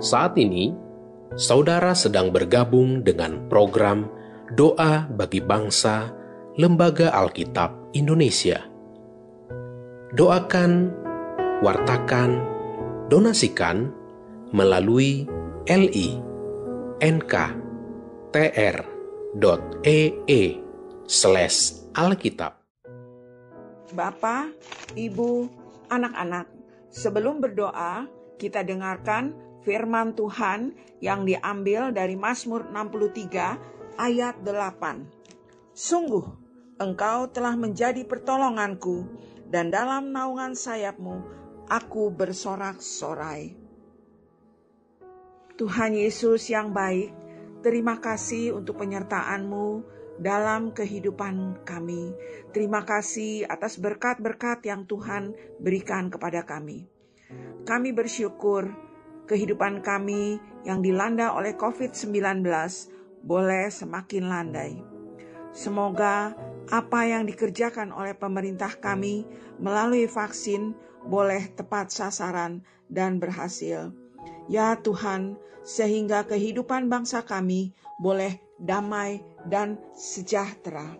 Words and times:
Saat 0.00 0.40
ini, 0.40 0.72
saudara 1.36 1.92
sedang 1.92 2.32
bergabung 2.32 3.04
dengan 3.04 3.44
program 3.52 4.08
Doa 4.56 5.04
bagi 5.12 5.44
Bangsa 5.44 6.08
Lembaga 6.56 7.12
Alkitab 7.12 7.92
Indonesia. 7.92 8.64
Doakan, 10.16 10.88
wartakan, 11.60 12.40
donasikan 13.12 13.92
melalui 14.56 15.28
li 15.68 16.16
nk.tr.ee 17.04 17.52
slash 21.04 21.58
alkitab. 21.92 22.56
Bapak, 23.92 24.48
Ibu, 24.96 25.44
anak-anak, 25.92 26.48
sebelum 26.88 27.44
berdoa, 27.44 28.08
kita 28.40 28.64
dengarkan 28.64 29.49
firman 29.64 30.16
Tuhan 30.16 30.74
yang 31.00 31.24
diambil 31.24 31.92
dari 31.92 32.16
Mazmur 32.16 32.68
63 32.68 34.00
ayat 34.00 34.40
8. 34.40 35.76
Sungguh, 35.76 36.26
engkau 36.80 37.28
telah 37.28 37.56
menjadi 37.56 38.04
pertolonganku, 38.04 39.04
dan 39.50 39.68
dalam 39.68 40.14
naungan 40.14 40.54
sayapmu 40.54 41.16
aku 41.66 42.10
bersorak-sorai. 42.14 43.58
Tuhan 45.60 45.92
Yesus 45.92 46.48
yang 46.48 46.72
baik, 46.72 47.12
terima 47.60 48.00
kasih 48.00 48.56
untuk 48.56 48.80
penyertaan-Mu 48.80 49.84
dalam 50.20 50.72
kehidupan 50.72 51.64
kami. 51.64 52.12
Terima 52.52 52.84
kasih 52.84 53.44
atas 53.44 53.76
berkat-berkat 53.76 54.64
yang 54.68 54.84
Tuhan 54.84 55.32
berikan 55.60 56.08
kepada 56.08 56.44
kami. 56.44 56.88
Kami 57.64 57.90
bersyukur 57.92 58.89
kehidupan 59.30 59.86
kami 59.86 60.42
yang 60.66 60.82
dilanda 60.82 61.30
oleh 61.30 61.54
COVID-19 61.54 62.42
boleh 63.22 63.70
semakin 63.70 64.24
landai. 64.26 64.82
Semoga 65.54 66.34
apa 66.70 67.00
yang 67.06 67.30
dikerjakan 67.30 67.94
oleh 67.94 68.18
pemerintah 68.18 68.74
kami 68.74 69.22
melalui 69.62 70.10
vaksin 70.10 70.74
boleh 71.06 71.54
tepat 71.54 71.94
sasaran 71.94 72.66
dan 72.90 73.22
berhasil. 73.22 73.94
Ya 74.50 74.74
Tuhan, 74.82 75.38
sehingga 75.62 76.26
kehidupan 76.26 76.90
bangsa 76.90 77.22
kami 77.22 77.70
boleh 78.02 78.42
damai 78.58 79.22
dan 79.46 79.78
sejahtera. 79.94 80.98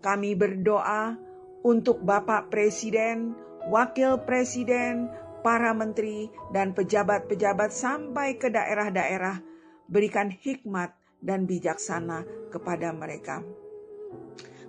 Kami 0.00 0.38
berdoa 0.38 1.18
untuk 1.66 1.98
Bapak 2.06 2.48
Presiden, 2.54 3.34
Wakil 3.66 4.22
Presiden, 4.22 5.10
para 5.46 5.70
menteri, 5.70 6.26
dan 6.50 6.74
pejabat-pejabat 6.74 7.70
sampai 7.70 8.34
ke 8.34 8.50
daerah-daerah. 8.50 9.38
Berikan 9.86 10.26
hikmat 10.34 10.90
dan 11.22 11.46
bijaksana 11.46 12.26
kepada 12.50 12.90
mereka. 12.90 13.46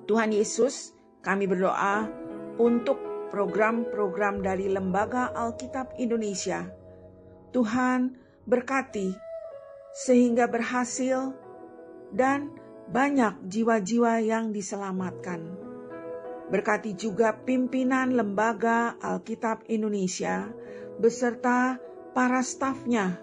Tuhan 0.05 0.30
Yesus, 0.30 0.94
kami 1.25 1.50
berdoa 1.50 2.05
untuk 2.61 3.02
program-program 3.33 4.45
dari 4.45 4.70
Lembaga 4.70 5.33
Alkitab 5.33 5.98
Indonesia. 5.98 6.70
Tuhan 7.50 8.14
berkati 8.45 9.17
sehingga 9.98 10.45
berhasil 10.45 11.33
dan 12.14 12.53
banyak 12.94 13.50
jiwa-jiwa 13.50 14.22
yang 14.22 14.53
diselamatkan. 14.53 15.67
Berkati 16.48 16.95
juga 16.95 17.36
pimpinan 17.44 18.16
Lembaga 18.16 18.95
Alkitab 19.03 19.67
Indonesia 19.67 20.48
beserta 20.95 21.76
para 22.16 22.39
stafnya. 22.39 23.20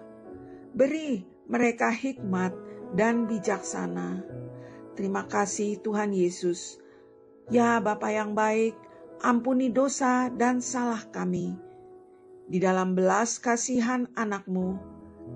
Beri 0.77 1.25
mereka 1.49 1.89
hikmat 1.89 2.53
dan 2.93 3.25
bijaksana. 3.25 4.21
Terima 4.95 5.27
kasih 5.27 5.81
Tuhan 5.83 6.15
Yesus. 6.15 6.79
Ya 7.53 7.77
Bapa 7.77 8.09
yang 8.09 8.33
baik, 8.33 8.73
ampuni 9.21 9.69
dosa 9.69 10.33
dan 10.33 10.63
salah 10.63 11.03
kami. 11.13 11.53
Di 12.45 12.61
dalam 12.61 12.93
belas 12.93 13.41
kasihan 13.41 14.09
anakmu, 14.13 14.77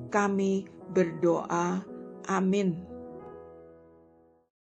kami 0.10 0.70
berdoa. 0.94 1.86
Amin. 2.30 2.89